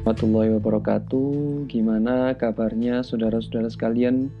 warahmatullahi 0.00 0.56
wabarakatuh. 0.56 1.68
Gimana 1.68 2.32
kabarnya 2.32 3.04
saudara-saudara 3.04 3.68
sekalian? 3.68 4.32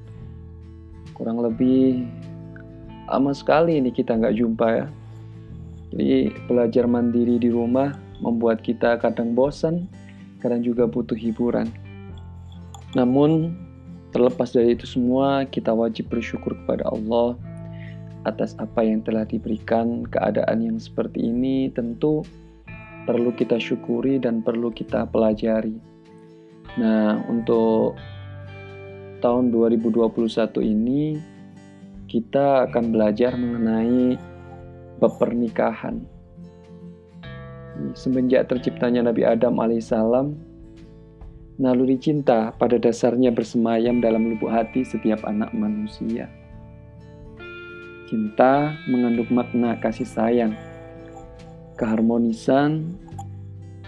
Kurang 1.12 1.44
lebih 1.44 2.08
lama 3.04 3.36
sekali 3.36 3.76
ini 3.76 3.92
kita 3.92 4.16
nggak 4.16 4.40
jumpa 4.40 4.66
ya. 4.72 4.86
Jadi 5.92 6.32
belajar 6.48 6.88
mandiri 6.88 7.36
di 7.36 7.52
rumah 7.52 7.92
membuat 8.24 8.64
kita 8.64 8.96
kadang 9.04 9.36
bosan, 9.36 9.84
kadang 10.40 10.64
juga 10.64 10.88
butuh 10.88 11.12
hiburan. 11.12 11.68
Namun 12.96 13.52
terlepas 14.16 14.56
dari 14.56 14.72
itu 14.72 14.88
semua, 14.88 15.44
kita 15.44 15.76
wajib 15.76 16.08
bersyukur 16.08 16.56
kepada 16.64 16.88
Allah 16.88 17.36
atas 18.24 18.56
apa 18.56 18.80
yang 18.80 19.04
telah 19.04 19.28
diberikan. 19.28 20.08
Keadaan 20.08 20.64
yang 20.64 20.80
seperti 20.80 21.20
ini 21.20 21.68
tentu 21.68 22.24
perlu 23.10 23.34
kita 23.34 23.58
syukuri 23.58 24.22
dan 24.22 24.38
perlu 24.38 24.70
kita 24.70 25.02
pelajari. 25.10 25.74
Nah, 26.78 27.18
untuk 27.26 27.98
tahun 29.18 29.50
2021 29.50 30.62
ini 30.62 31.18
kita 32.06 32.70
akan 32.70 32.94
belajar 32.94 33.34
mengenai 33.34 34.14
pernikahan. 35.02 36.06
Semenjak 37.98 38.46
terciptanya 38.46 39.10
Nabi 39.10 39.26
Adam 39.26 39.58
alaihissalam, 39.58 40.38
naluri 41.58 41.98
cinta 41.98 42.54
pada 42.54 42.78
dasarnya 42.78 43.34
bersemayam 43.34 43.98
dalam 43.98 44.30
lubuk 44.30 44.54
hati 44.54 44.86
setiap 44.86 45.26
anak 45.26 45.50
manusia. 45.50 46.30
Cinta 48.06 48.78
mengandung 48.86 49.30
makna 49.34 49.74
kasih 49.82 50.06
sayang, 50.06 50.54
keharmonisan, 51.80 52.92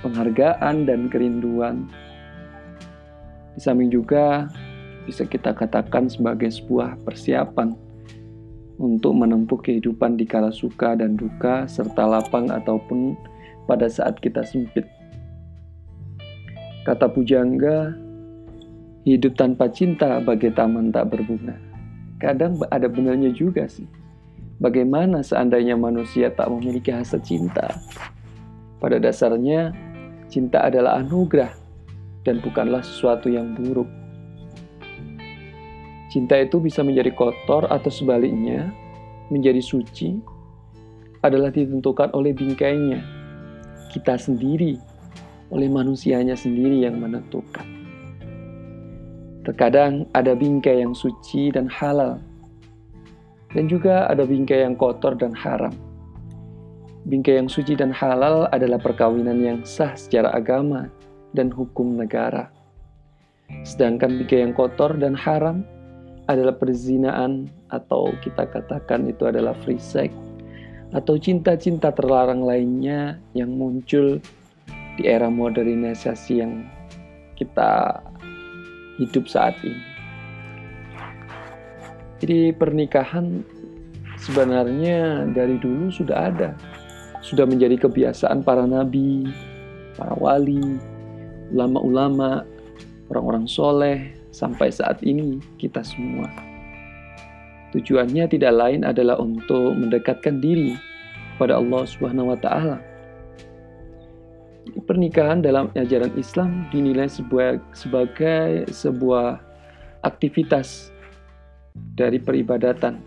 penghargaan, 0.01 0.89
dan 0.89 1.13
kerinduan. 1.13 1.85
Di 3.53 3.61
samping 3.61 3.93
juga 3.93 4.49
bisa 5.05 5.29
kita 5.29 5.53
katakan 5.53 6.09
sebagai 6.09 6.49
sebuah 6.49 6.97
persiapan 7.05 7.77
untuk 8.81 9.13
menempuh 9.13 9.61
kehidupan 9.61 10.17
di 10.17 10.25
kala 10.25 10.49
suka 10.49 10.97
dan 10.97 11.21
duka 11.21 11.69
serta 11.69 12.09
lapang 12.09 12.49
ataupun 12.49 13.13
pada 13.69 13.93
saat 13.93 14.17
kita 14.25 14.41
sempit. 14.41 14.89
Kata 16.89 17.07
pujangga, 17.13 17.95
hidup 19.07 19.39
tanpa 19.39 19.71
cinta 19.71 20.19
bagai 20.19 20.51
taman 20.57 20.91
tak 20.91 21.15
berbunga. 21.15 21.55
Kadang 22.19 22.59
ada 22.73 22.89
benarnya 22.91 23.31
juga 23.31 23.69
sih. 23.69 23.87
Bagaimana 24.63 25.27
seandainya 25.27 25.75
manusia 25.75 26.31
tak 26.31 26.47
memiliki 26.47 26.95
hasrat 26.95 27.27
cinta? 27.27 27.67
Pada 28.79 29.03
dasarnya, 29.03 29.75
cinta 30.31 30.63
adalah 30.63 31.03
anugerah 31.03 31.51
dan 32.23 32.39
bukanlah 32.39 32.79
sesuatu 32.79 33.27
yang 33.27 33.59
buruk. 33.59 33.91
Cinta 36.15 36.39
itu 36.39 36.63
bisa 36.63 36.87
menjadi 36.87 37.11
kotor 37.11 37.67
atau 37.67 37.91
sebaliknya, 37.91 38.71
menjadi 39.35 39.59
suci 39.59 40.23
adalah 41.27 41.51
ditentukan 41.51 42.15
oleh 42.15 42.31
bingkainya. 42.31 43.03
Kita 43.91 44.15
sendiri, 44.15 44.79
oleh 45.51 45.67
manusianya 45.67 46.39
sendiri 46.39 46.87
yang 46.87 47.03
menentukan. 47.03 47.67
Terkadang 49.43 50.07
ada 50.15 50.39
bingkai 50.39 50.87
yang 50.87 50.95
suci 50.95 51.51
dan 51.51 51.67
halal, 51.67 52.23
dan 53.53 53.69
juga 53.69 54.09
ada 54.09 54.25
bingkai 54.25 54.65
yang 54.65 54.77
kotor 54.77 55.17
dan 55.17 55.33
haram. 55.37 55.73
Bingkai 57.09 57.43
yang 57.43 57.51
suci 57.51 57.75
dan 57.75 57.91
halal 57.91 58.47
adalah 58.55 58.79
perkawinan 58.79 59.43
yang 59.43 59.59
sah 59.67 59.93
secara 59.99 60.31
agama 60.33 60.87
dan 61.35 61.51
hukum 61.51 61.99
negara. 61.99 62.49
Sedangkan 63.67 64.23
bingkai 64.23 64.47
yang 64.47 64.55
kotor 64.55 64.97
dan 64.97 65.13
haram 65.13 65.67
adalah 66.31 66.55
perzinaan 66.55 67.51
atau 67.69 68.15
kita 68.23 68.47
katakan 68.47 69.11
itu 69.11 69.27
adalah 69.27 69.53
free 69.67 69.83
sex 69.83 70.15
atau 70.93 71.17
cinta-cinta 71.17 71.89
terlarang 71.91 72.45
lainnya 72.45 73.17
yang 73.33 73.57
muncul 73.57 74.21
di 75.01 75.03
era 75.09 75.33
modernisasi 75.33 76.33
yang 76.45 76.69
kita 77.35 77.99
hidup 79.01 79.25
saat 79.25 79.57
ini. 79.65 79.92
Jadi 82.23 82.55
pernikahan 82.55 83.43
sebenarnya 84.15 85.27
dari 85.35 85.59
dulu 85.59 85.91
sudah 85.91 86.31
ada. 86.31 86.55
Sudah 87.19 87.43
menjadi 87.51 87.75
kebiasaan 87.83 88.47
para 88.47 88.63
nabi, 88.63 89.27
para 89.99 90.15
wali, 90.15 90.79
ulama-ulama, 91.51 92.47
orang-orang 93.11 93.51
soleh, 93.51 93.99
sampai 94.31 94.71
saat 94.71 95.03
ini 95.03 95.43
kita 95.59 95.83
semua. 95.83 96.31
Tujuannya 97.75 98.31
tidak 98.31 98.55
lain 98.55 98.87
adalah 98.87 99.19
untuk 99.19 99.75
mendekatkan 99.75 100.39
diri 100.39 100.79
pada 101.43 101.59
Allah 101.59 101.83
Subhanahu 101.91 102.31
wa 102.31 102.39
taala. 102.39 102.79
Pernikahan 104.87 105.43
dalam 105.43 105.75
ajaran 105.75 106.15
Islam 106.15 106.71
dinilai 106.71 107.11
sebagai 107.11 108.71
sebuah 108.71 109.43
aktivitas 110.07 110.92
dari 111.75 112.21
peribadatan 112.21 113.01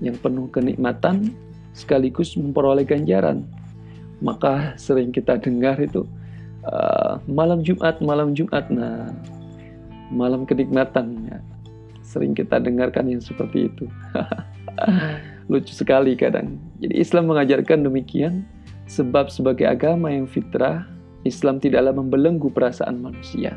yang 0.00 0.16
penuh 0.18 0.48
kenikmatan 0.50 1.30
sekaligus 1.76 2.34
memperoleh 2.34 2.82
ganjaran. 2.82 3.46
Maka 4.20 4.76
sering 4.76 5.14
kita 5.14 5.40
dengar 5.40 5.80
itu 5.80 6.04
uh, 6.66 7.20
malam 7.24 7.64
Jumat, 7.64 8.02
malam 8.04 8.36
Jumat. 8.36 8.68
Nah, 8.68 9.08
malam 10.12 10.44
kenikmatan. 10.44 11.30
Ya. 11.30 11.38
Sering 12.04 12.34
kita 12.34 12.58
dengarkan 12.58 13.08
yang 13.08 13.22
seperti 13.22 13.70
itu. 13.70 13.86
Lucu 15.50 15.72
sekali 15.72 16.18
kadang. 16.18 16.58
Jadi 16.82 16.94
Islam 16.98 17.30
mengajarkan 17.30 17.86
demikian 17.86 18.44
sebab 18.90 19.30
sebagai 19.30 19.70
agama 19.70 20.10
yang 20.10 20.26
fitrah, 20.26 20.84
Islam 21.22 21.62
tidaklah 21.62 21.94
membelenggu 21.94 22.50
perasaan 22.50 22.98
manusia. 22.98 23.54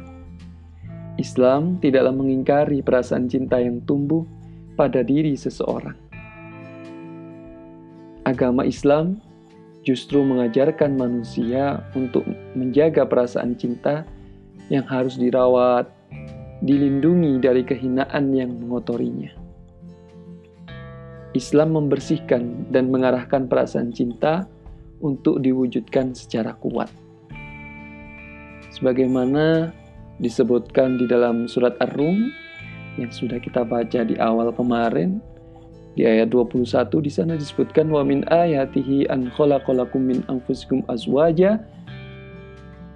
Islam 1.21 1.77
tidaklah 1.77 2.13
mengingkari 2.13 2.81
perasaan 2.81 3.29
cinta 3.29 3.61
yang 3.61 3.85
tumbuh 3.85 4.25
pada 4.73 5.05
diri 5.05 5.37
seseorang. 5.37 5.93
Agama 8.25 8.65
Islam 8.65 9.21
justru 9.83 10.23
mengajarkan 10.23 10.95
manusia 10.95 11.83
untuk 11.93 12.23
menjaga 12.55 13.03
perasaan 13.05 13.53
cinta 13.59 14.07
yang 14.71 14.87
harus 14.87 15.19
dirawat, 15.19 15.91
dilindungi 16.63 17.43
dari 17.43 17.61
kehinaan 17.67 18.31
yang 18.31 18.55
mengotorinya. 18.55 19.35
Islam 21.35 21.75
membersihkan 21.75 22.71
dan 22.71 22.93
mengarahkan 22.93 23.51
perasaan 23.51 23.91
cinta 23.91 24.47
untuk 25.03 25.43
diwujudkan 25.43 26.15
secara 26.15 26.55
kuat. 26.57 26.87
Sebagaimana 28.71 29.75
disebutkan 30.21 31.01
di 31.01 31.09
dalam 31.09 31.49
surat 31.49 31.73
Ar-Rum 31.81 32.29
yang 33.01 33.09
sudah 33.09 33.41
kita 33.41 33.65
baca 33.65 34.05
di 34.05 34.13
awal 34.21 34.53
kemarin. 34.53 35.17
Di 35.93 36.09
ayat 36.09 36.33
21 36.33 36.65
di 37.05 37.11
sana 37.13 37.33
disebutkan 37.37 37.85
wa 37.89 38.01
min 38.01 38.25
ayatihi 38.25 39.09
an 39.13 39.29
khalaqalakum 39.33 40.01
min 40.01 40.19
anfusikum 40.29 40.81
azwaja. 40.89 41.61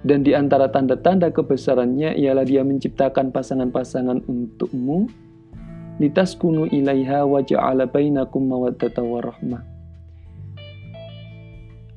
Dan 0.02 0.22
di 0.22 0.34
antara 0.34 0.70
tanda-tanda 0.70 1.30
kebesarannya 1.30 2.14
ialah 2.18 2.46
dia 2.46 2.62
menciptakan 2.62 3.34
pasangan-pasangan 3.34 4.22
untukmu. 4.26 5.10
Litaskunu 5.98 6.70
ilaiha 6.70 7.26
wa 7.26 7.42
ja'ala 7.42 7.90
bainakum 7.90 8.46
mawaddata 8.46 9.02
warahmah 9.02 9.78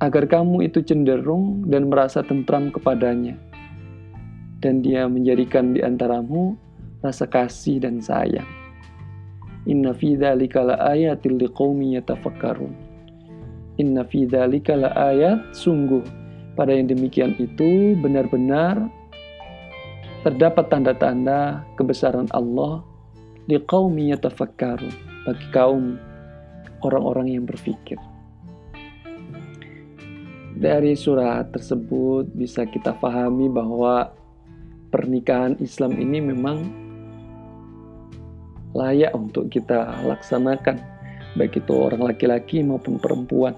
agar 0.02 0.26
kamu 0.26 0.66
itu 0.66 0.82
cenderung 0.82 1.62
dan 1.70 1.86
merasa 1.86 2.26
tentram 2.26 2.74
kepadanya 2.74 3.38
dan 4.62 4.86
dia 4.86 5.10
menjadikan 5.10 5.74
di 5.74 5.82
antaramu 5.82 6.54
rasa 7.02 7.26
kasih 7.26 7.82
dan 7.82 7.98
sayang. 7.98 8.48
Inna 9.66 9.94
fi 9.94 10.18
dzalika 10.18 10.62
laayatil 10.62 11.38
liqaumi 11.38 11.98
yatafakkarun. 11.98 12.74
Inna 13.82 14.06
fi 14.06 14.26
dzalika 14.26 14.78
laayat 14.78 15.54
sungguh 15.58 16.02
pada 16.54 16.74
yang 16.74 16.90
demikian 16.90 17.34
itu 17.42 17.98
benar-benar 17.98 18.90
terdapat 20.22 20.70
tanda-tanda 20.70 21.66
kebesaran 21.78 22.30
Allah 22.34 22.86
liqaumi 23.50 24.14
yatafakkarun 24.14 24.94
bagi 25.26 25.48
kaum 25.50 25.98
orang-orang 26.86 27.38
yang 27.38 27.46
berpikir. 27.46 27.98
Dari 30.62 30.94
surat 30.94 31.50
tersebut 31.50 32.30
bisa 32.38 32.70
kita 32.70 32.94
pahami 33.02 33.50
bahwa 33.50 34.14
pernikahan 34.92 35.56
Islam 35.64 35.96
ini 35.98 36.20
memang 36.20 36.58
layak 38.76 39.12
untuk 39.16 39.48
kita 39.48 40.04
laksanakan, 40.04 40.80
baik 41.40 41.64
itu 41.64 41.74
orang 41.74 42.12
laki-laki 42.12 42.64
maupun 42.64 43.00
perempuan. 43.00 43.56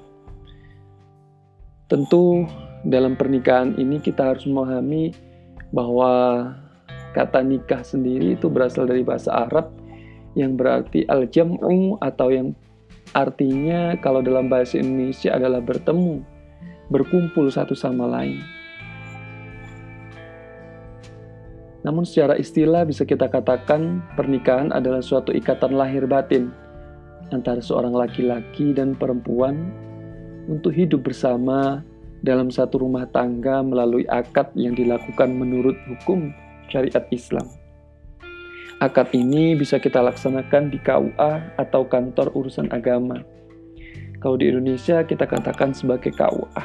Tentu 1.89 2.45
dalam 2.85 3.13
pernikahan 3.13 3.77
ini 3.77 4.01
kita 4.01 4.33
harus 4.33 4.45
memahami 4.49 5.13
bahwa 5.73 6.49
kata 7.13 7.45
nikah 7.45 7.85
sendiri 7.85 8.33
itu 8.33 8.49
berasal 8.49 8.89
dari 8.89 9.05
bahasa 9.05 9.45
Arab 9.45 9.69
yang 10.33 10.57
berarti 10.57 11.05
al-jam'u 11.05 12.01
atau 12.01 12.33
yang 12.33 12.57
artinya 13.13 13.93
kalau 14.01 14.25
dalam 14.25 14.49
bahasa 14.49 14.81
Indonesia 14.81 15.37
adalah 15.37 15.61
bertemu, 15.61 16.25
berkumpul 16.89 17.53
satu 17.53 17.77
sama 17.77 18.09
lain. 18.09 18.62
Namun 21.83 22.07
secara 22.07 22.39
istilah 22.39 22.87
bisa 22.87 23.03
kita 23.03 23.27
katakan 23.27 23.99
pernikahan 24.15 24.71
adalah 24.71 25.03
suatu 25.03 25.35
ikatan 25.35 25.75
lahir 25.75 26.07
batin 26.07 26.47
antara 27.35 27.59
seorang 27.59 27.91
laki-laki 27.91 28.71
dan 28.71 28.95
perempuan 28.95 29.67
untuk 30.47 30.71
hidup 30.71 31.03
bersama 31.03 31.83
dalam 32.23 32.47
satu 32.47 32.87
rumah 32.87 33.03
tangga 33.11 33.59
melalui 33.59 34.07
akad 34.07 34.47
yang 34.55 34.79
dilakukan 34.79 35.27
menurut 35.27 35.75
hukum 35.91 36.31
syariat 36.71 37.03
Islam. 37.11 37.43
Akad 38.79 39.11
ini 39.11 39.55
bisa 39.55 39.79
kita 39.79 39.99
laksanakan 39.99 40.71
di 40.71 40.79
KUA 40.79 41.59
atau 41.59 41.83
kantor 41.87 42.31
urusan 42.35 42.71
agama. 42.71 43.19
Kalau 44.23 44.39
di 44.39 44.47
Indonesia 44.47 45.03
kita 45.03 45.27
katakan 45.27 45.75
sebagai 45.75 46.15
KUA. 46.15 46.63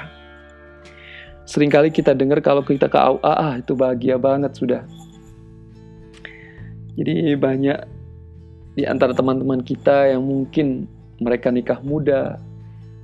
Seringkali 1.49 1.91
kita 1.91 2.15
dengar 2.15 2.39
kalau 2.45 2.63
kita 2.63 2.87
ke 2.87 2.99
KUA, 2.99 3.35
ah 3.35 3.55
itu 3.59 3.75
bahagia 3.75 4.15
banget 4.15 4.55
sudah. 4.55 4.83
Jadi 6.99 7.39
banyak 7.39 7.79
di 8.75 8.83
antara 8.83 9.15
teman-teman 9.15 9.63
kita 9.63 10.11
yang 10.11 10.27
mungkin 10.27 10.91
mereka 11.23 11.55
nikah 11.55 11.79
muda, 11.83 12.43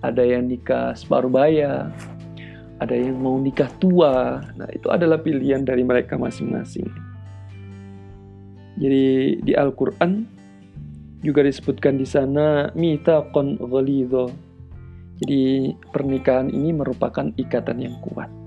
ada 0.03 0.23
yang 0.23 0.51
nikah 0.51 0.99
separuh 0.99 1.31
baya, 1.31 1.95
ada 2.83 2.95
yang 2.95 3.23
mau 3.23 3.39
nikah 3.39 3.71
tua. 3.79 4.43
Nah, 4.59 4.67
itu 4.75 4.91
adalah 4.91 5.23
pilihan 5.23 5.63
dari 5.63 5.87
mereka 5.87 6.19
masing-masing. 6.19 6.91
Jadi 8.75 9.39
di 9.47 9.53
Al-Qur'an 9.55 10.27
juga 11.23 11.47
disebutkan 11.47 11.95
di 11.95 12.07
sana 12.07 12.75
mitaqan 12.75 13.63
ghalidha. 13.63 14.27
Jadi 15.23 15.71
pernikahan 15.95 16.51
ini 16.51 16.75
merupakan 16.75 17.31
ikatan 17.39 17.79
yang 17.79 17.95
kuat. 18.03 18.44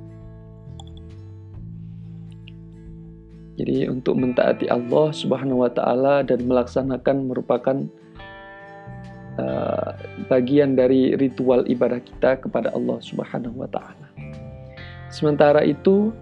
Jadi 3.58 3.90
untuk 3.90 4.22
mentaati 4.22 4.70
Allah 4.70 5.10
Subhanahu 5.10 5.66
wa 5.66 5.72
taala 5.74 6.22
dan 6.22 6.46
melaksanakan 6.46 7.26
merupakan 7.26 7.90
uh, 9.42 9.98
bagian 10.30 10.78
dari 10.78 11.18
ritual 11.18 11.66
ibadah 11.66 11.98
kita 11.98 12.38
kepada 12.38 12.70
Allah 12.78 13.02
Subhanahu 13.02 13.66
wa 13.66 13.70
taala. 13.70 14.14
Sementara 15.10 15.66
itu, 15.66 16.14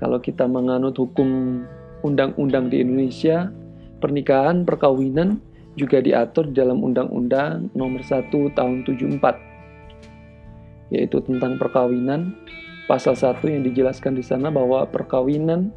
kalau 0.00 0.16
kita 0.24 0.48
menganut 0.48 0.96
hukum 0.96 1.60
undang-undang 2.00 2.72
di 2.72 2.80
Indonesia, 2.80 3.52
pernikahan 4.00 4.64
perkawinan 4.64 5.36
juga 5.76 6.00
diatur 6.00 6.48
dalam 6.50 6.80
Undang-Undang 6.80 7.76
Nomor 7.76 8.00
1 8.00 8.32
Tahun 8.32 8.76
74, 8.88 10.96
yaitu 10.96 11.20
tentang 11.28 11.60
perkawinan. 11.60 12.32
Pasal 12.88 13.12
1 13.14 13.38
yang 13.46 13.62
dijelaskan 13.62 14.18
di 14.18 14.24
sana 14.24 14.50
bahwa 14.50 14.82
perkawinan 14.88 15.70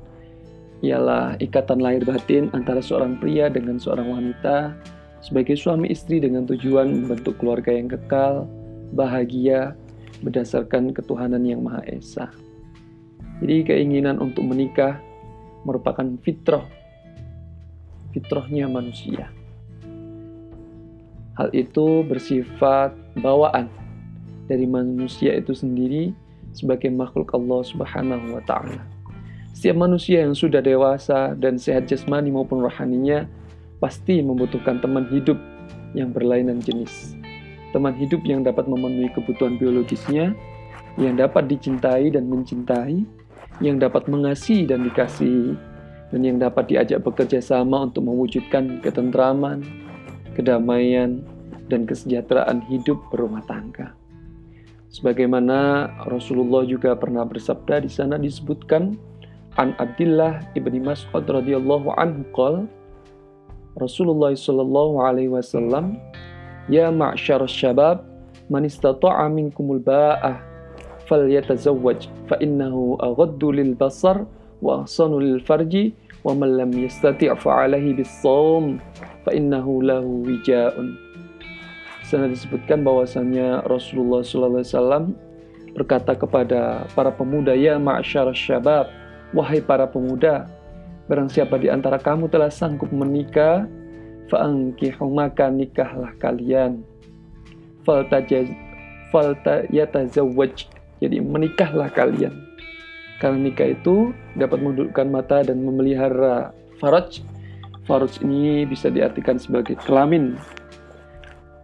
ialah 0.83 1.39
ikatan 1.39 1.79
lahir 1.79 2.03
batin 2.03 2.51
antara 2.51 2.83
seorang 2.83 3.15
pria 3.15 3.47
dengan 3.47 3.79
seorang 3.79 4.11
wanita 4.11 4.75
sebagai 5.23 5.55
suami 5.55 5.87
istri 5.87 6.19
dengan 6.19 6.43
tujuan 6.43 6.91
membentuk 6.91 7.39
keluarga 7.39 7.71
yang 7.71 7.87
kekal, 7.87 8.43
bahagia, 8.91 9.71
berdasarkan 10.19 10.91
ketuhanan 10.91 11.47
yang 11.47 11.63
Maha 11.63 11.79
Esa. 11.87 12.27
Jadi 13.39 13.63
keinginan 13.63 14.19
untuk 14.19 14.43
menikah 14.43 14.99
merupakan 15.63 16.03
fitrah, 16.19 16.67
fitrahnya 18.11 18.67
manusia. 18.67 19.31
Hal 21.39 21.49
itu 21.55 22.03
bersifat 22.05 22.93
bawaan 23.23 23.71
dari 24.51 24.67
manusia 24.67 25.33
itu 25.39 25.55
sendiri 25.55 26.11
sebagai 26.51 26.91
makhluk 26.91 27.31
Allah 27.31 27.63
Subhanahu 27.63 28.37
wa 28.37 28.43
taala. 28.43 28.83
Setiap 29.53 29.77
manusia 29.77 30.25
yang 30.25 30.33
sudah 30.33 30.59
dewasa 30.59 31.37
dan 31.37 31.61
sehat 31.61 31.85
jasmani 31.85 32.33
maupun 32.33 32.59
rohaninya 32.59 33.29
pasti 33.77 34.19
membutuhkan 34.19 34.81
teman 34.81 35.05
hidup 35.13 35.37
yang 35.93 36.09
berlainan 36.09 36.57
jenis 36.57 37.13
teman 37.73 37.97
hidup 37.97 38.21
yang 38.23 38.45
dapat 38.45 38.69
memenuhi 38.69 39.09
kebutuhan 39.11 39.57
biologisnya, 39.57 40.37
yang 40.95 41.17
dapat 41.17 41.49
dicintai 41.49 42.13
dan 42.13 42.29
mencintai, 42.29 43.01
yang 43.59 43.81
dapat 43.81 44.05
mengasihi 44.05 44.69
dan 44.69 44.85
dikasihi, 44.85 45.57
dan 46.13 46.21
yang 46.21 46.37
dapat 46.37 46.69
diajak 46.69 47.01
bekerja 47.01 47.41
sama 47.41 47.89
untuk 47.89 48.05
mewujudkan 48.05 48.77
ketentraman, 48.85 49.65
kedamaian, 50.37 51.25
dan 51.67 51.89
kesejahteraan 51.89 52.61
hidup 52.69 53.01
berumah 53.09 53.41
tangga. 53.49 53.97
Sebagaimana 54.93 55.89
Rasulullah 56.05 56.61
juga 56.69 56.93
pernah 56.93 57.25
bersabda 57.25 57.81
di 57.81 57.89
sana 57.89 58.21
disebutkan 58.21 58.93
an 59.61 59.77
Abdullah 59.77 60.41
ibni 60.57 60.81
Mas'ud 60.81 61.25
radhiyallahu 61.25 61.93
anhu 61.97 62.25
qol 62.33 62.65
Rasulullah 63.77 64.33
sallallahu 64.33 65.01
alaihi 65.01 65.33
wasallam 65.33 65.97
Ya 66.71 66.87
ma'syar 66.95 67.43
syabab, 67.43 68.07
man 68.47 68.63
istata'a 68.63 69.27
minkumul 69.27 69.83
ba'ah 69.83 70.39
falyatazawwaj 71.11 72.07
fa 72.31 72.39
innahu 72.39 72.95
aghaddu 73.03 73.51
lil 73.51 73.75
basar 73.75 74.23
wa 74.63 74.87
ahsanu 74.87 75.19
lil 75.19 75.43
farji 75.43 75.91
wa 76.23 76.31
man 76.31 76.55
lam 76.55 76.71
yastati' 76.71 77.27
fa 77.35 77.67
alaihi 77.67 77.99
bis-shawm 77.99 78.79
fa 79.27 79.35
innahu 79.35 79.83
lahu 79.83 80.23
wija'un. 80.23 80.95
Sana 82.07 82.31
disebutkan 82.31 82.87
bahwasanya 82.87 83.67
Rasulullah 83.67 84.23
sallallahu 84.23 84.63
alaihi 84.63 84.71
wasallam 84.71 85.03
berkata 85.75 86.15
kepada 86.15 86.87
para 86.95 87.11
pemuda, 87.11 87.51
"Ya 87.59 87.75
ma'syar 87.75 88.31
syabab, 88.31 88.87
wahai 89.33 89.59
para 89.59 89.89
pemuda, 89.89 90.47
barang 91.09 91.29
siapa 91.29 91.59
di 91.59 91.67
antara 91.67 91.99
kamu 91.99 92.29
telah 92.29 92.53
sanggup 92.53 92.93
menikah, 92.93 93.67
fa'angkihu 94.29 95.09
maka 95.09 95.49
nikahlah 95.49 96.13
kalian. 96.21 96.85
Falta 97.83 98.23
yatazawwaj 99.69 100.69
jadi 101.03 101.19
menikahlah 101.19 101.91
kalian. 101.91 102.31
Karena 103.19 103.51
nikah 103.51 103.75
itu 103.75 104.15
dapat 104.39 104.63
mendudukkan 104.63 105.07
mata 105.11 105.43
dan 105.43 105.59
memelihara 105.59 106.55
faraj. 106.79 107.19
Faraj 107.83 108.23
ini 108.23 108.63
bisa 108.63 108.87
diartikan 108.87 109.35
sebagai 109.35 109.75
kelamin 109.83 110.39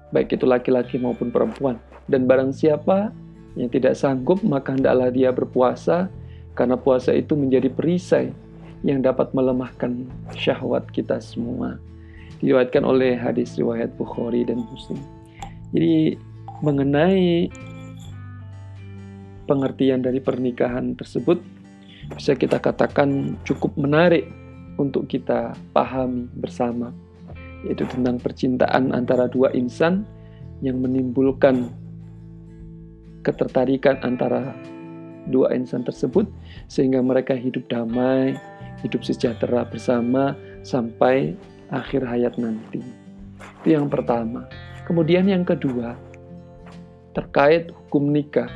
baik 0.09 0.35
itu 0.35 0.45
laki-laki 0.45 0.97
maupun 0.97 1.29
perempuan. 1.29 1.77
Dan 2.09 2.25
barang 2.25 2.53
siapa 2.53 3.13
yang 3.53 3.69
tidak 3.69 3.97
sanggup 3.97 4.41
maka 4.41 4.73
hendaklah 4.73 5.09
dia 5.13 5.29
berpuasa 5.29 6.09
karena 6.57 6.75
puasa 6.75 7.13
itu 7.15 7.33
menjadi 7.37 7.69
perisai 7.71 8.31
yang 8.83 9.03
dapat 9.03 9.31
melemahkan 9.35 10.07
syahwat 10.35 10.87
kita 10.91 11.19
semua 11.19 11.77
diriwayatkan 12.39 12.83
oleh 12.87 13.19
hadis 13.19 13.59
riwayat 13.59 13.91
Bukhari 13.99 14.47
dan 14.47 14.63
Muslim. 14.63 14.99
Jadi 15.75 16.15
mengenai 16.63 17.51
pengertian 19.43 19.99
dari 20.05 20.23
pernikahan 20.23 20.95
tersebut 20.95 21.41
bisa 22.15 22.33
kita 22.33 22.57
katakan 22.57 23.37
cukup 23.43 23.75
menarik 23.75 24.25
untuk 24.79 25.05
kita 25.11 25.53
pahami 25.75 26.31
bersama 26.39 26.95
yaitu 27.67 27.83
tentang 27.91 28.15
percintaan 28.23 28.95
antara 28.95 29.27
dua 29.27 29.51
insan 29.51 30.07
yang 30.63 30.79
menimbulkan 30.79 31.67
ketertarikan 33.23 33.99
antara 33.99 34.55
dua 35.29 35.53
insan 35.53 35.85
tersebut 35.85 36.25
sehingga 36.67 36.99
mereka 36.99 37.37
hidup 37.37 37.65
damai, 37.69 38.35
hidup 38.81 39.05
sejahtera 39.05 39.63
bersama 39.69 40.33
sampai 40.65 41.37
akhir 41.69 42.03
hayat 42.05 42.35
nanti. 42.35 42.81
Itu 43.61 43.77
yang 43.77 43.87
pertama. 43.87 44.49
Kemudian 44.89 45.29
yang 45.29 45.45
kedua, 45.45 45.93
terkait 47.13 47.69
hukum 47.69 48.09
nikah. 48.09 48.49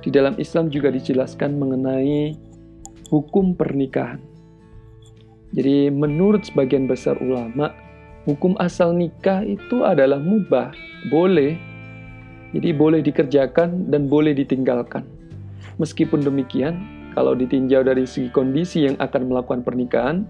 Di 0.00 0.12
dalam 0.12 0.36
Islam 0.36 0.68
juga 0.68 0.92
dijelaskan 0.92 1.56
mengenai 1.56 2.36
hukum 3.08 3.56
pernikahan. 3.56 4.20
Jadi 5.54 5.88
menurut 5.88 6.44
sebagian 6.50 6.90
besar 6.90 7.14
ulama, 7.22 7.70
hukum 8.26 8.58
asal 8.58 8.90
nikah 8.90 9.46
itu 9.46 9.86
adalah 9.86 10.18
mubah, 10.18 10.74
boleh. 11.08 11.56
Jadi 12.54 12.70
boleh 12.70 13.00
dikerjakan 13.02 13.90
dan 13.90 14.06
boleh 14.06 14.34
ditinggalkan. 14.34 15.13
Meskipun 15.76 16.22
demikian, 16.22 16.80
kalau 17.14 17.34
ditinjau 17.34 17.82
dari 17.86 18.06
segi 18.06 18.30
kondisi 18.30 18.86
yang 18.86 18.98
akan 18.98 19.30
melakukan 19.30 19.62
pernikahan, 19.62 20.26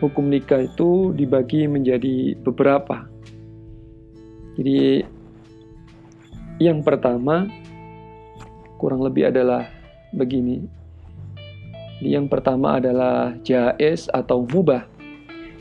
hukum 0.00 0.28
nikah 0.28 0.64
itu 0.64 1.12
dibagi 1.16 1.68
menjadi 1.68 2.36
beberapa. 2.40 3.08
Jadi 4.54 5.04
yang 6.62 6.86
pertama 6.86 7.50
kurang 8.78 9.02
lebih 9.02 9.32
adalah 9.32 9.66
begini. 10.12 10.64
Yang 12.04 12.26
pertama 12.28 12.76
adalah 12.76 13.32
jais 13.40 14.12
atau 14.12 14.44
mubah, 14.44 14.84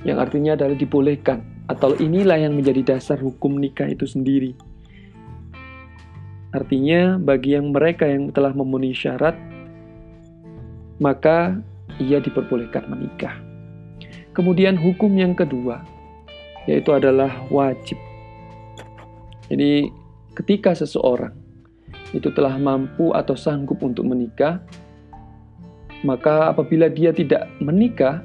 yang 0.04 0.20
artinya 0.20 0.60
adalah 0.60 0.76
dibolehkan, 0.76 1.40
atau 1.72 1.96
inilah 1.96 2.36
yang 2.36 2.58
menjadi 2.58 2.98
dasar 2.98 3.16
hukum 3.22 3.56
nikah 3.56 3.88
itu 3.88 4.04
sendiri. 4.04 4.52
Artinya, 6.54 7.18
bagi 7.18 7.58
yang 7.58 7.74
mereka 7.74 8.06
yang 8.06 8.30
telah 8.30 8.54
memenuhi 8.54 8.94
syarat, 8.94 9.34
maka 11.02 11.58
ia 11.98 12.22
diperbolehkan 12.22 12.86
menikah. 12.88 13.34
Kemudian 14.38 14.78
hukum 14.78 15.14
yang 15.18 15.34
kedua, 15.34 15.82
yaitu 16.70 16.94
adalah 16.94 17.34
wajib. 17.50 17.98
Jadi, 19.50 19.90
ketika 20.38 20.78
seseorang 20.78 21.34
itu 22.14 22.30
telah 22.30 22.58
mampu 22.62 23.10
atau 23.18 23.34
sanggup 23.34 23.82
untuk 23.82 24.06
menikah, 24.06 24.62
maka 26.06 26.54
apabila 26.54 26.86
dia 26.86 27.10
tidak 27.10 27.50
menikah, 27.58 28.22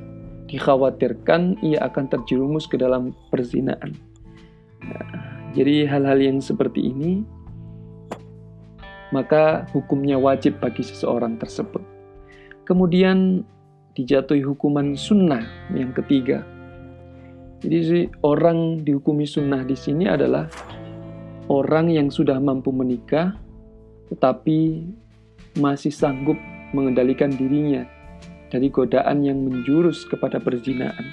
dikhawatirkan 0.49 1.61
ia 1.65 1.81
akan 1.89 2.09
terjerumus 2.13 2.69
ke 2.69 2.77
dalam 2.77 3.17
perzinaan. 3.33 3.97
Nah, 4.85 5.09
jadi 5.57 5.89
hal-hal 5.89 6.21
yang 6.21 6.39
seperti 6.41 6.93
ini, 6.93 7.25
maka 9.11 9.65
hukumnya 9.73 10.21
wajib 10.21 10.61
bagi 10.61 10.85
seseorang 10.85 11.41
tersebut. 11.41 11.81
Kemudian 12.69 13.43
dijatuhi 13.97 14.45
hukuman 14.45 14.95
sunnah 14.95 15.43
yang 15.73 15.91
ketiga. 15.97 16.45
Jadi 17.59 18.07
orang 18.23 18.87
dihukumi 18.87 19.27
sunnah 19.27 19.67
di 19.67 19.75
sini 19.75 20.07
adalah 20.07 20.47
orang 21.51 21.91
yang 21.91 22.07
sudah 22.13 22.39
mampu 22.39 22.71
menikah 22.71 23.35
tetapi 24.13 24.87
masih 25.59 25.91
sanggup 25.91 26.39
mengendalikan 26.73 27.33
dirinya 27.33 27.85
dari 28.49 28.73
godaan 28.73 29.25
yang 29.25 29.43
menjurus 29.45 30.05
kepada 30.09 30.41
perzinaan. 30.41 31.13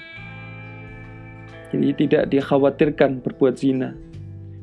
Jadi 1.74 2.06
tidak 2.06 2.30
dikhawatirkan 2.32 3.20
berbuat 3.20 3.58
zina, 3.58 3.92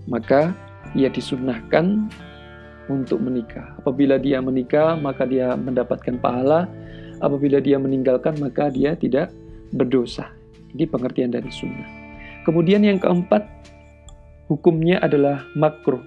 maka 0.08 0.56
ia 0.98 1.12
disunahkan 1.12 2.10
untuk 2.92 3.24
menikah. 3.24 3.76
Apabila 3.80 4.20
dia 4.20 4.44
menikah, 4.44 4.96
maka 5.00 5.24
dia 5.24 5.56
mendapatkan 5.56 6.20
pahala. 6.20 6.68
Apabila 7.24 7.64
dia 7.64 7.80
meninggalkan, 7.80 8.36
maka 8.40 8.68
dia 8.68 8.98
tidak 8.98 9.32
berdosa. 9.72 10.32
Ini 10.76 10.90
pengertian 10.90 11.32
dari 11.32 11.48
sunnah. 11.48 11.88
Kemudian 12.44 12.84
yang 12.84 13.00
keempat, 13.00 13.48
hukumnya 14.52 15.00
adalah 15.00 15.48
makruh 15.56 16.04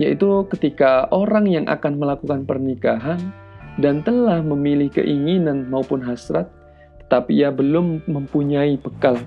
yaitu 0.00 0.48
ketika 0.56 1.04
orang 1.12 1.44
yang 1.48 1.66
akan 1.68 2.00
melakukan 2.00 2.48
pernikahan 2.48 3.20
dan 3.80 4.00
telah 4.04 4.40
memilih 4.40 4.88
keinginan 4.92 5.68
maupun 5.68 6.00
hasrat, 6.00 6.48
tetapi 7.04 7.44
ia 7.44 7.52
belum 7.52 8.04
mempunyai 8.08 8.76
bekal 8.80 9.20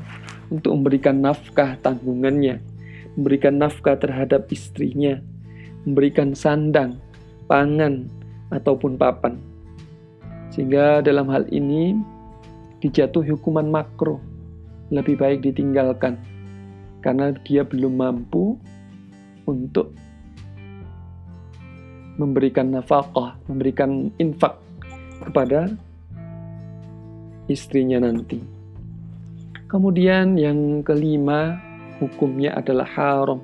untuk 0.49 0.77
memberikan 0.77 1.21
nafkah 1.21 1.77
tanggungannya, 1.81 2.61
memberikan 3.15 3.59
nafkah 3.59 3.95
terhadap 3.95 4.47
istrinya, 4.51 5.19
memberikan 5.87 6.35
sandang, 6.35 6.99
pangan, 7.47 8.07
ataupun 8.53 8.99
papan. 8.99 9.39
Sehingga 10.53 11.01
dalam 11.01 11.27
hal 11.31 11.47
ini 11.51 11.97
dijatuhi 12.79 13.33
hukuman 13.33 13.67
makro, 13.67 14.21
lebih 14.93 15.17
baik 15.17 15.41
ditinggalkan 15.41 16.21
karena 17.01 17.33
dia 17.45 17.65
belum 17.65 17.97
mampu 17.97 18.57
untuk 19.45 19.93
memberikan 22.15 22.71
nafkah, 22.71 23.35
memberikan 23.49 24.09
infak 24.21 24.55
kepada 25.25 25.73
istrinya 27.51 28.01
nanti. 28.01 28.39
Kemudian 29.65 30.39
yang 30.39 30.85
kelima 30.85 31.59
hukumnya 32.01 32.55
adalah 32.55 32.87
haram. 32.87 33.41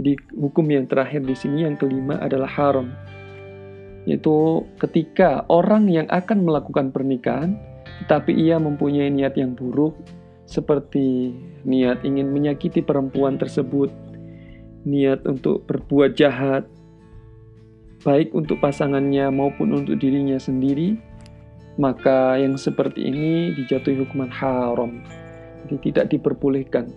Jadi 0.00 0.16
hukum 0.32 0.64
yang 0.72 0.88
terakhir 0.88 1.20
di 1.22 1.36
sini 1.36 1.68
yang 1.68 1.76
kelima 1.76 2.16
adalah 2.20 2.48
haram. 2.48 2.88
Yaitu 4.08 4.66
ketika 4.82 5.46
orang 5.46 5.86
yang 5.86 6.08
akan 6.10 6.42
melakukan 6.42 6.90
pernikahan 6.90 7.54
tetapi 8.02 8.34
ia 8.34 8.58
mempunyai 8.58 9.12
niat 9.14 9.38
yang 9.38 9.54
buruk 9.54 9.94
seperti 10.48 11.32
niat 11.62 12.02
ingin 12.02 12.28
menyakiti 12.34 12.82
perempuan 12.82 13.38
tersebut, 13.38 13.88
niat 14.82 15.22
untuk 15.24 15.64
berbuat 15.70 16.18
jahat, 16.18 16.66
baik 18.02 18.34
untuk 18.34 18.58
pasangannya 18.58 19.30
maupun 19.30 19.72
untuk 19.80 19.96
dirinya 20.02 20.36
sendiri, 20.36 20.98
maka 21.78 22.36
yang 22.36 22.58
seperti 22.58 23.06
ini 23.06 23.54
dijatuhi 23.54 24.02
hukuman 24.02 24.28
haram. 24.28 25.00
Jadi 25.70 25.94
tidak 25.94 26.06
diperbolehkan 26.12 26.90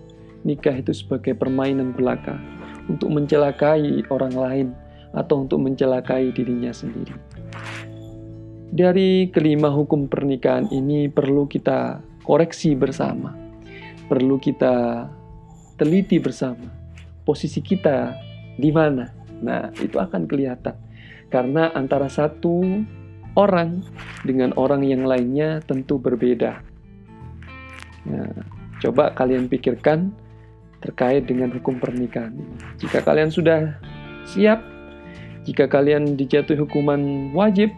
nikah 0.46 0.78
itu 0.78 0.94
sebagai 0.94 1.34
permainan 1.34 1.92
belaka 1.92 2.38
untuk 2.86 3.10
mencelakai 3.10 4.06
orang 4.14 4.36
lain 4.38 4.68
atau 5.18 5.44
untuk 5.44 5.60
mencelakai 5.60 6.30
dirinya 6.32 6.70
sendiri. 6.70 7.18
Dari 8.76 9.32
kelima 9.32 9.72
hukum 9.72 10.06
pernikahan 10.06 10.70
ini 10.70 11.10
perlu 11.10 11.48
kita 11.50 12.04
koreksi 12.22 12.78
bersama. 12.78 13.34
Perlu 14.06 14.38
kita 14.38 15.08
teliti 15.82 16.22
bersama. 16.22 16.70
Posisi 17.26 17.64
kita 17.64 18.14
di 18.60 18.70
mana? 18.70 19.10
Nah, 19.42 19.74
itu 19.82 19.98
akan 19.98 20.30
kelihatan 20.30 20.86
karena 21.34 21.74
antara 21.74 22.08
satu 22.08 22.64
orang 23.36 23.84
dengan 24.24 24.56
orang 24.56 24.86
yang 24.86 25.04
lainnya 25.04 25.60
tentu 25.66 26.00
berbeda. 26.00 26.62
Nah, 28.06 28.32
coba 28.80 29.12
kalian 29.18 29.50
pikirkan 29.50 30.14
terkait 30.86 31.26
dengan 31.26 31.50
hukum 31.50 31.82
pernikahan. 31.82 32.38
Jika 32.78 33.02
kalian 33.02 33.34
sudah 33.34 33.74
siap, 34.30 34.62
jika 35.42 35.66
kalian 35.66 36.14
dijatuhi 36.14 36.62
hukuman 36.62 37.34
wajib, 37.34 37.74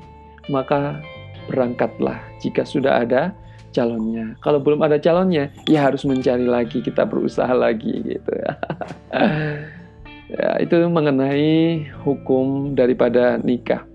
maka 0.51 0.99
berangkatlah 1.47 2.19
jika 2.43 2.67
sudah 2.67 3.07
ada 3.07 3.31
calonnya. 3.71 4.35
Kalau 4.43 4.59
belum 4.59 4.83
ada 4.83 4.99
calonnya, 4.99 5.47
ya 5.71 5.87
harus 5.87 6.03
mencari 6.03 6.43
lagi, 6.43 6.83
kita 6.83 7.07
berusaha 7.07 7.51
lagi 7.55 8.03
gitu 8.03 8.31
ya. 8.35 8.51
Ya, 10.27 10.59
itu 10.59 10.75
mengenai 10.91 11.87
hukum 12.03 12.75
daripada 12.75 13.39
nikah. 13.39 13.87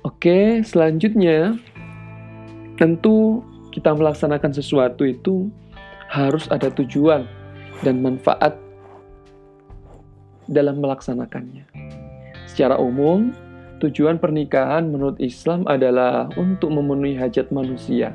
Oke, 0.00 0.64
selanjutnya 0.64 1.60
tentu 2.80 3.44
kita 3.76 3.92
melaksanakan 3.92 4.56
sesuatu 4.56 5.04
itu 5.04 5.52
harus 6.08 6.48
ada 6.48 6.72
tujuan 6.72 7.28
dan 7.80 8.04
manfaat 8.04 8.56
dalam 10.50 10.82
melaksanakannya. 10.82 11.64
Secara 12.50 12.76
umum, 12.76 13.30
tujuan 13.78 14.18
pernikahan 14.18 14.90
menurut 14.90 15.16
Islam 15.22 15.64
adalah 15.70 16.28
untuk 16.34 16.74
memenuhi 16.74 17.14
hajat 17.16 17.48
manusia, 17.54 18.10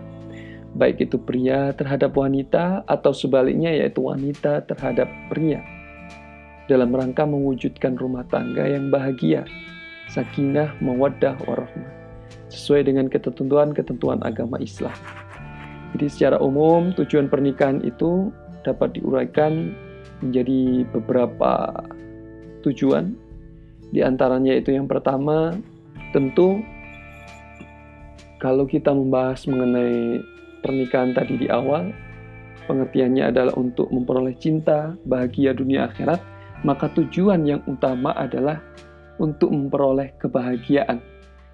baik 0.76 1.08
itu 1.08 1.16
pria 1.16 1.72
terhadap 1.74 2.14
wanita 2.14 2.84
atau 2.86 3.16
sebaliknya 3.16 3.72
yaitu 3.72 4.04
wanita 4.04 4.68
terhadap 4.68 5.08
pria 5.32 5.64
dalam 6.68 6.92
rangka 6.92 7.24
mewujudkan 7.24 7.96
rumah 7.96 8.28
tangga 8.28 8.68
yang 8.68 8.92
bahagia, 8.92 9.48
sakinah, 10.12 10.74
mawaddah, 10.82 11.38
warahmah, 11.46 11.92
sesuai 12.52 12.90
dengan 12.92 13.08
ketentuan-ketentuan 13.08 14.20
agama 14.26 14.60
Islam. 14.60 14.94
Jadi 15.96 16.12
secara 16.12 16.38
umum 16.44 16.92
tujuan 16.92 17.32
pernikahan 17.32 17.80
itu 17.88 18.34
dapat 18.66 18.98
diuraikan 18.98 19.72
menjadi 20.26 20.90
beberapa 20.90 21.86
tujuan. 22.66 23.14
Di 23.94 24.02
antaranya 24.02 24.58
itu 24.58 24.74
yang 24.74 24.90
pertama, 24.90 25.54
tentu 26.12 26.60
kalau 28.42 28.66
kita 28.66 28.92
membahas 28.92 29.46
mengenai 29.46 30.20
pernikahan 30.66 31.14
tadi 31.14 31.46
di 31.46 31.48
awal, 31.48 31.94
pengertiannya 32.66 33.30
adalah 33.30 33.54
untuk 33.56 33.88
memperoleh 33.94 34.34
cinta, 34.42 34.98
bahagia 35.06 35.54
dunia 35.54 35.88
akhirat, 35.88 36.20
maka 36.66 36.90
tujuan 36.98 37.46
yang 37.46 37.62
utama 37.70 38.12
adalah 38.18 38.60
untuk 39.22 39.54
memperoleh 39.54 40.12
kebahagiaan 40.20 41.00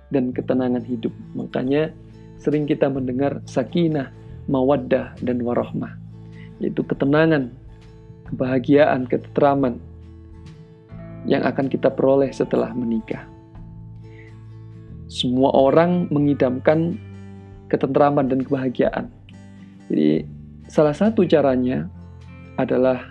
dan 0.09 0.33
ketenangan 0.33 0.81
hidup. 0.81 1.13
Makanya 1.37 1.93
sering 2.41 2.65
kita 2.65 2.89
mendengar 2.89 3.43
sakinah, 3.45 4.09
mawaddah, 4.49 5.13
dan 5.21 5.37
warahmah. 5.45 5.93
Yaitu 6.61 6.85
ketenangan, 6.85 7.49
kebahagiaan, 8.29 9.09
keteraman 9.09 9.81
yang 11.25 11.41
akan 11.41 11.67
kita 11.67 11.89
peroleh 11.89 12.29
setelah 12.29 12.69
menikah. 12.77 13.25
Semua 15.11 15.51
orang 15.51 16.07
mengidamkan 16.13 16.95
ketenteraman 17.67 18.29
dan 18.31 18.45
kebahagiaan. 18.45 19.11
Jadi 19.89 20.23
salah 20.71 20.95
satu 20.95 21.27
caranya 21.27 21.89
adalah 22.55 23.03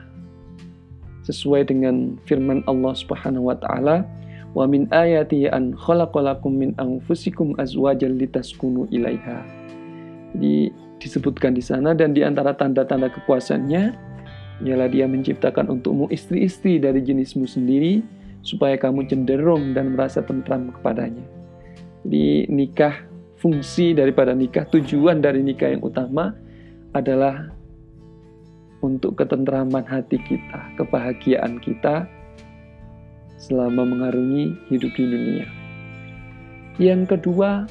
sesuai 1.29 1.69
dengan 1.69 2.17
firman 2.25 2.65
Allah 2.65 2.97
Subhanahu 2.97 3.53
wa 3.53 3.57
taala 3.61 4.09
Wa 4.51 4.67
min 4.67 4.91
ayati 4.91 5.47
an 5.47 5.79
khalaqalakum 5.79 6.51
min 6.59 6.71
anfusikum 6.83 7.55
azwajan 7.63 8.19
litaskunu 8.19 8.91
ilaiha. 8.91 9.47
Jadi 10.35 10.75
disebutkan 11.01 11.57
di 11.57 11.65
sana 11.65 11.97
dan 11.97 12.13
di 12.13 12.21
antara 12.21 12.53
tanda-tanda 12.53 13.09
kekuasaannya 13.09 13.83
ialah 14.61 14.89
dia 14.93 15.09
menciptakan 15.09 15.73
untukmu 15.73 16.13
istri-istri 16.13 16.77
dari 16.77 17.01
jenismu 17.01 17.49
sendiri 17.49 18.05
supaya 18.45 18.77
kamu 18.77 19.09
cenderung 19.09 19.73
dan 19.73 19.97
merasa 19.97 20.21
tentram 20.21 20.69
kepadanya. 20.69 21.25
Jadi 22.05 22.49
nikah 22.53 23.09
fungsi 23.41 23.97
daripada 23.97 24.37
nikah, 24.37 24.69
tujuan 24.69 25.25
dari 25.25 25.41
nikah 25.41 25.73
yang 25.73 25.81
utama 25.81 26.37
adalah 26.93 27.49
untuk 28.81 29.17
ketentraman 29.21 29.85
hati 29.85 30.21
kita, 30.25 30.61
kebahagiaan 30.81 31.61
kita 31.61 32.09
selama 33.41 33.89
mengarungi 33.89 34.57
hidup 34.69 34.93
di 34.97 35.05
dunia. 35.05 35.49
Yang 36.81 37.17
kedua, 37.17 37.69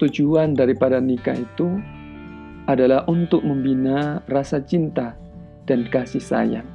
tujuan 0.00 0.56
daripada 0.56 1.00
nikah 1.00 1.36
itu 1.36 1.68
adalah 2.64 3.04
untuk 3.10 3.44
membina 3.44 4.24
rasa 4.24 4.60
cinta 4.64 5.16
dan 5.68 5.84
kasih 5.88 6.20
sayang. 6.20 6.68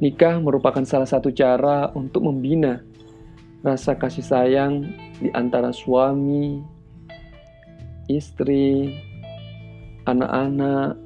Nikah 0.00 0.40
merupakan 0.40 0.82
salah 0.82 1.06
satu 1.06 1.28
cara 1.30 1.92
untuk 1.92 2.24
membina 2.24 2.80
rasa 3.60 3.92
kasih 3.92 4.24
sayang 4.24 4.88
di 5.20 5.28
antara 5.36 5.70
suami, 5.70 6.64
istri, 8.08 8.96
anak-anak, 10.08 10.96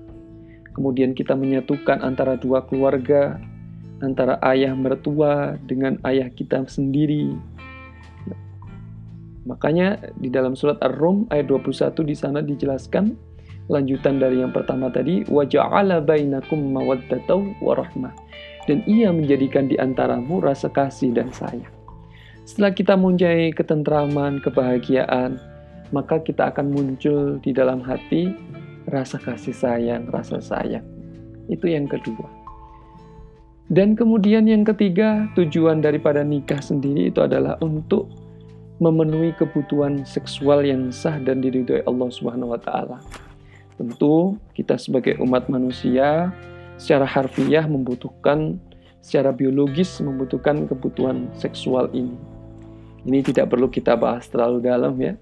kemudian 0.73 1.13
kita 1.13 1.35
menyatukan 1.35 2.01
antara 2.01 2.39
dua 2.39 2.63
keluarga, 2.71 3.37
antara 4.01 4.39
ayah 4.47 4.73
mertua 4.73 5.59
dengan 5.67 5.99
ayah 6.07 6.31
kita 6.31 6.63
sendiri. 6.71 7.35
Makanya 9.45 10.01
di 10.17 10.33
dalam 10.33 10.57
surat 10.57 10.81
Ar-Rum 10.81 11.29
ayat 11.29 11.53
21 11.53 11.93
di 12.05 12.17
sana 12.17 12.41
dijelaskan 12.41 13.13
lanjutan 13.69 14.21
dari 14.21 14.45
yang 14.45 14.53
pertama 14.53 14.93
tadi 14.93 15.25
waja'ala 15.29 16.05
bainakum 16.05 16.73
mawaddatan 16.73 17.57
wa 17.65 17.73
rahmah 17.77 18.13
dan 18.65 18.81
ia 18.89 19.13
menjadikan 19.13 19.69
di 19.69 19.77
antaramu 19.77 20.41
rasa 20.41 20.73
kasih 20.73 21.13
dan 21.13 21.29
sayang. 21.33 21.73
Setelah 22.45 22.73
kita 22.77 22.93
mempunyai 22.97 23.53
ketentraman, 23.57 24.41
kebahagiaan, 24.45 25.41
maka 25.93 26.21
kita 26.21 26.53
akan 26.53 26.73
muncul 26.73 27.41
di 27.41 27.57
dalam 27.57 27.81
hati 27.81 28.33
rasa 28.89 29.17
kasih 29.17 29.57
sayang, 29.57 30.09
rasa 30.13 30.41
sayang. 30.41 30.85
Itu 31.49 31.69
yang 31.69 31.89
kedua. 31.89 32.29
Dan 33.73 33.97
kemudian 33.97 34.45
yang 34.45 34.61
ketiga, 34.61 35.25
tujuan 35.33 35.81
daripada 35.81 36.21
nikah 36.21 36.61
sendiri 36.61 37.09
itu 37.09 37.25
adalah 37.25 37.57
untuk 37.65 38.13
memenuhi 38.83 39.35
kebutuhan 39.39 40.03
seksual 40.03 40.67
yang 40.67 40.91
sah 40.91 41.19
dan 41.23 41.39
diridhoi 41.39 41.87
Allah 41.87 42.09
Subhanahu 42.11 42.55
wa 42.55 42.61
taala. 42.61 42.99
Tentu 43.75 44.39
kita 44.55 44.79
sebagai 44.79 45.19
umat 45.23 45.47
manusia 45.51 46.31
secara 46.79 47.07
harfiah 47.07 47.67
membutuhkan 47.67 48.59
secara 49.05 49.37
biologis 49.37 50.01
membutuhkan 50.01 50.65
kebutuhan 50.65 51.29
seksual 51.37 51.93
ini. 51.93 52.17
Ini 53.05 53.21
tidak 53.21 53.53
perlu 53.53 53.69
kita 53.69 54.01
bahas 54.01 54.25
terlalu 54.33 54.65
dalam 54.65 54.97
ya. 54.97 55.13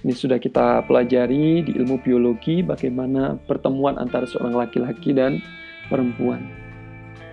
Ini 0.00 0.16
sudah 0.16 0.40
kita 0.42 0.82
pelajari 0.88 1.62
di 1.62 1.72
ilmu 1.76 2.02
biologi 2.02 2.64
bagaimana 2.64 3.38
pertemuan 3.46 4.00
antara 4.00 4.26
seorang 4.26 4.58
laki-laki 4.58 5.14
dan 5.14 5.38
perempuan. 5.86 6.42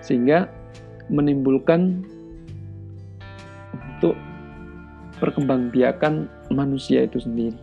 Sehingga 0.06 0.52
menimbulkan 1.10 2.04
untuk 3.74 4.14
perkembangbiakan 5.20 6.30
manusia 6.54 7.06
itu 7.06 7.22
sendiri. 7.22 7.58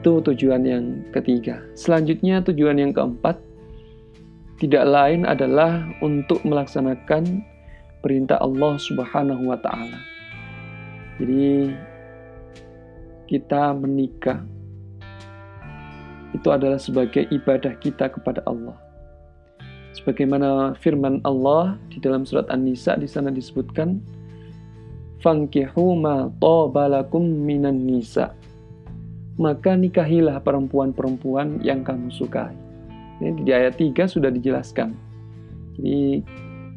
Itu 0.00 0.22
tujuan 0.22 0.62
yang 0.64 0.84
ketiga. 1.10 1.60
Selanjutnya 1.74 2.40
tujuan 2.46 2.78
yang 2.78 2.92
keempat 2.94 3.36
tidak 4.60 4.84
lain 4.84 5.24
adalah 5.24 5.88
untuk 6.04 6.44
melaksanakan 6.44 7.42
perintah 8.04 8.36
Allah 8.40 8.76
Subhanahu 8.76 9.48
wa 9.48 9.58
taala. 9.60 10.00
Jadi 11.20 11.72
kita 13.28 13.76
menikah 13.76 14.44
itu 16.36 16.48
adalah 16.48 16.78
sebagai 16.78 17.26
ibadah 17.32 17.74
kita 17.80 18.08
kepada 18.08 18.40
Allah. 18.46 18.76
Sebagaimana 19.96 20.78
firman 20.78 21.18
Allah 21.26 21.74
di 21.90 21.98
dalam 21.98 22.22
surat 22.22 22.46
An-Nisa 22.48 22.94
di 22.94 23.10
sana 23.10 23.34
disebutkan 23.34 23.98
Fankihu 25.20 26.00
ma 26.00 26.32
tabalakum 26.40 27.20
minan 27.20 27.84
nisa. 27.84 28.32
Maka 29.40 29.76
nikahilah 29.76 30.40
perempuan-perempuan 30.40 31.60
yang 31.64 31.84
kamu 31.84 32.12
sukai. 32.12 32.52
Ini 33.20 33.44
di 33.44 33.52
ayat 33.52 33.76
3 33.76 34.08
sudah 34.08 34.32
dijelaskan. 34.32 34.96
Jadi 35.76 36.24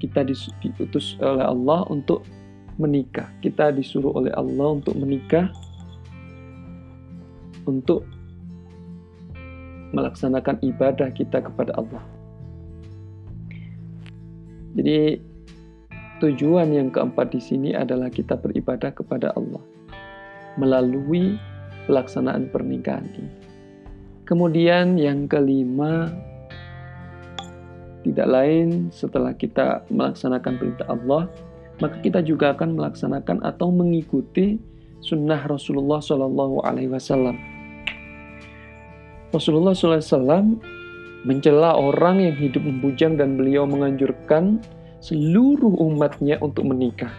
kita 0.04 0.28
diutus 0.28 1.16
oleh 1.24 1.44
Allah 1.48 1.88
untuk 1.88 2.28
menikah. 2.76 3.32
Kita 3.40 3.72
disuruh 3.72 4.12
oleh 4.12 4.32
Allah 4.36 4.76
untuk 4.80 4.96
menikah 5.00 5.48
untuk 7.64 8.04
melaksanakan 9.96 10.60
ibadah 10.68 11.08
kita 11.16 11.40
kepada 11.40 11.72
Allah. 11.80 12.04
Jadi 14.74 15.22
tujuan 16.24 16.72
yang 16.72 16.88
keempat 16.88 17.36
di 17.36 17.44
sini 17.44 17.76
adalah 17.76 18.08
kita 18.08 18.40
beribadah 18.40 18.96
kepada 18.96 19.36
Allah 19.36 19.60
melalui 20.56 21.36
pelaksanaan 21.84 22.48
pernikahan 22.48 23.12
ini. 23.12 23.34
Kemudian 24.24 24.96
yang 24.96 25.28
kelima 25.28 26.08
tidak 28.08 28.28
lain 28.32 28.88
setelah 28.88 29.36
kita 29.36 29.84
melaksanakan 29.92 30.54
perintah 30.56 30.88
Allah 30.88 31.28
maka 31.84 32.00
kita 32.00 32.24
juga 32.24 32.56
akan 32.56 32.80
melaksanakan 32.80 33.44
atau 33.44 33.68
mengikuti 33.74 34.62
sunnah 35.04 35.44
Rasulullah 35.44 36.00
Shallallahu 36.00 36.64
Alaihi 36.64 36.88
Wasallam. 36.88 37.36
Rasulullah 39.34 39.74
SAW 39.74 40.62
mencela 41.26 41.74
orang 41.74 42.22
yang 42.22 42.38
hidup 42.38 42.62
membujang 42.62 43.18
dan 43.18 43.34
beliau 43.34 43.66
menganjurkan 43.66 44.62
seluruh 45.04 45.76
umatnya 45.84 46.40
untuk 46.40 46.64
menikah. 46.64 47.12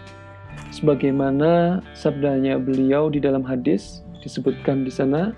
Sebagaimana 0.73 1.85
sabdanya 1.93 2.57
beliau 2.57 3.13
di 3.13 3.21
dalam 3.21 3.45
hadis 3.45 4.01
disebutkan 4.25 4.89
di 4.89 4.91
sana, 4.91 5.37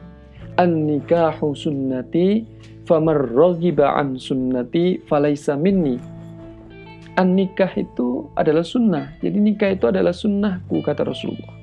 "An-nikahu 0.56 1.52
sunnati 1.58 2.46
famar 2.86 3.18
raghiba 3.34 3.98
an 3.98 4.14
sunnati 4.14 5.02
falaisa 5.10 5.58
minni." 5.58 6.16
an 7.16 7.32
nikah 7.32 7.72
itu 7.74 8.28
adalah 8.36 8.62
sunnah. 8.62 9.16
Jadi 9.24 9.40
nikah 9.40 9.72
itu 9.72 9.88
adalah 9.88 10.12
sunnahku 10.12 10.84
kata 10.84 11.02
Rasulullah. 11.02 11.56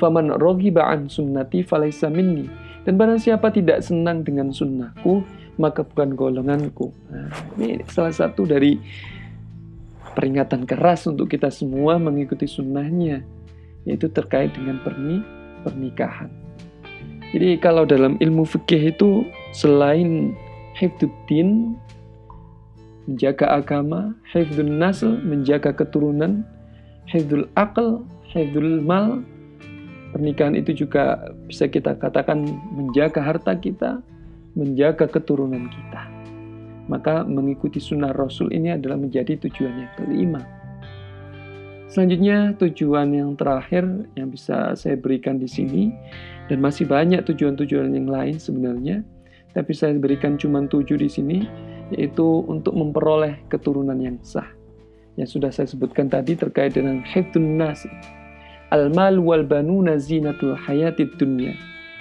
Faman 0.00 0.34
roghiba 0.40 0.88
an 0.88 1.06
sunnati 1.06 1.62
falaisa 1.62 2.10
minni. 2.10 2.48
Dan 2.84 3.00
barang 3.00 3.20
siapa 3.20 3.48
tidak 3.52 3.80
senang 3.80 4.24
dengan 4.24 4.52
sunnahku, 4.52 5.24
maka 5.56 5.86
bukan 5.86 6.12
golonganku. 6.12 6.92
Nah, 7.08 7.32
ini 7.56 7.80
salah 7.88 8.12
satu 8.12 8.44
dari 8.44 8.76
peringatan 10.14 10.64
keras 10.64 11.04
untuk 11.10 11.28
kita 11.28 11.50
semua 11.50 11.98
mengikuti 11.98 12.46
sunnahnya, 12.46 13.26
yaitu 13.84 14.08
terkait 14.08 14.54
dengan 14.54 14.80
perni 14.80 15.20
pernikahan. 15.66 16.30
Jadi 17.34 17.58
kalau 17.58 17.82
dalam 17.82 18.14
ilmu 18.22 18.46
fikih 18.46 18.94
itu 18.94 19.26
selain 19.50 20.38
hifduddin 20.78 21.74
menjaga 23.10 23.58
agama, 23.58 24.14
hifdzul 24.30 24.70
nasl, 24.70 25.18
menjaga 25.26 25.74
keturunan, 25.74 26.46
hifdzul 27.10 27.50
akal, 27.58 28.06
hifdzul 28.30 28.80
mal. 28.80 29.20
Pernikahan 30.14 30.54
itu 30.54 30.86
juga 30.86 31.26
bisa 31.50 31.66
kita 31.66 31.98
katakan 31.98 32.46
menjaga 32.70 33.18
harta 33.18 33.58
kita, 33.58 33.98
menjaga 34.54 35.10
keturunan 35.10 35.66
kita. 35.66 36.13
Maka 36.84 37.24
mengikuti 37.24 37.80
sunnah 37.80 38.12
Rasul 38.12 38.52
ini 38.52 38.76
adalah 38.76 39.00
menjadi 39.00 39.40
tujuan 39.48 39.74
yang 39.74 39.92
kelima. 39.96 40.42
Selanjutnya 41.88 42.58
tujuan 42.58 43.14
yang 43.14 43.38
terakhir 43.38 43.86
yang 44.18 44.28
bisa 44.28 44.74
saya 44.74 44.98
berikan 44.98 45.38
di 45.38 45.46
sini 45.46 45.94
dan 46.50 46.58
masih 46.58 46.90
banyak 46.90 47.22
tujuan-tujuan 47.22 47.94
yang 47.94 48.10
lain 48.10 48.36
sebenarnya, 48.36 49.06
tapi 49.54 49.72
saya 49.72 49.94
berikan 49.94 50.34
cuma 50.34 50.66
tujuh 50.66 50.98
di 50.98 51.06
sini 51.06 51.38
yaitu 51.94 52.42
untuk 52.50 52.74
memperoleh 52.74 53.38
keturunan 53.46 53.96
yang 54.00 54.18
sah. 54.26 54.48
Yang 55.14 55.38
sudah 55.38 55.50
saya 55.54 55.70
sebutkan 55.70 56.10
tadi 56.10 56.34
terkait 56.34 56.74
dengan 56.74 56.98
hifdun 57.06 57.60
nas. 57.60 57.86
Al-mal 58.74 59.22
wal 59.22 59.46
banuna 59.46 59.94
zinatul 59.94 60.58
hayatid 60.58 61.14
dunya. 61.14 61.54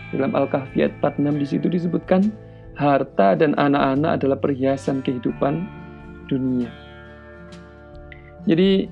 Dalam 0.09 0.33
Al-Kahfiyat 0.33 0.97
46 1.01 1.41
di 1.41 1.45
situ 1.45 1.67
disebutkan 1.69 2.33
harta 2.73 3.37
dan 3.37 3.53
anak-anak 3.55 4.21
adalah 4.21 4.37
perhiasan 4.41 5.05
kehidupan 5.05 5.65
dunia. 6.25 6.71
Jadi 8.43 8.89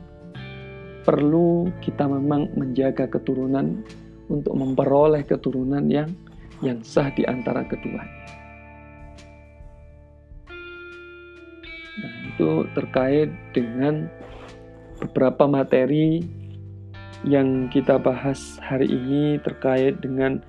perlu 1.02 1.68
kita 1.82 2.06
memang 2.06 2.54
menjaga 2.54 3.10
keturunan 3.10 3.82
untuk 4.30 4.54
memperoleh 4.54 5.26
keturunan 5.26 5.84
yang 5.90 6.08
yang 6.62 6.80
sah 6.86 7.10
di 7.12 7.26
antara 7.26 7.66
keduanya. 7.66 8.22
Nah, 12.00 12.14
itu 12.32 12.50
terkait 12.78 13.34
dengan 13.52 14.08
beberapa 15.02 15.50
materi 15.50 16.22
yang 17.26 17.70
kita 17.70 18.02
bahas 18.02 18.58
hari 18.62 18.90
ini 18.90 19.42
terkait 19.42 20.02
dengan 20.02 20.42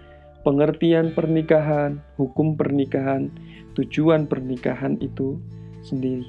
pengertian 0.42 1.14
pernikahan, 1.14 2.02
hukum 2.18 2.59
pernikahan, 2.59 3.31
tujuan 3.78 4.26
pernikahan 4.26 4.98
itu 4.98 5.38
sendiri. 5.83 6.28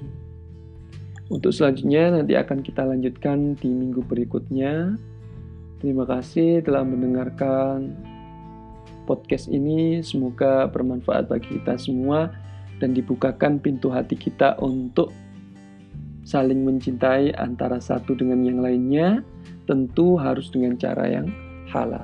Untuk 1.34 1.50
selanjutnya 1.50 2.14
nanti 2.14 2.38
akan 2.38 2.62
kita 2.62 2.86
lanjutkan 2.86 3.58
di 3.58 3.70
minggu 3.74 4.06
berikutnya. 4.06 4.98
Terima 5.82 6.06
kasih 6.08 6.64
telah 6.64 6.86
mendengarkan 6.86 7.92
podcast 9.10 9.50
ini. 9.50 10.00
Semoga 10.06 10.70
bermanfaat 10.70 11.28
bagi 11.28 11.60
kita 11.60 11.76
semua 11.76 12.32
dan 12.78 12.94
dibukakan 12.94 13.60
pintu 13.60 13.90
hati 13.92 14.16
kita 14.16 14.56
untuk 14.62 15.12
saling 16.24 16.64
mencintai 16.64 17.36
antara 17.36 17.82
satu 17.82 18.16
dengan 18.16 18.44
yang 18.46 18.60
lainnya. 18.64 19.26
Tentu 19.64 20.20
harus 20.20 20.52
dengan 20.52 20.76
cara 20.76 21.08
yang 21.08 21.32
halal. 21.72 22.04